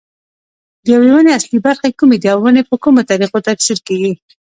د 0.83 0.85
یوې 0.95 1.09
ونې 1.13 1.31
اصلي 1.37 1.59
برخې 1.67 1.89
کومې 1.99 2.17
دي 2.21 2.27
او 2.33 2.39
ونې 2.43 2.63
په 2.69 2.75
کومو 2.83 3.07
طریقو 3.11 3.45
تکثیر 3.47 3.77
کېږي. 3.87 4.11